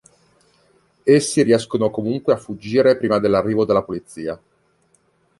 [1.05, 4.41] Essi riescono comunque a fuggire prima dell'arrivo della polizia.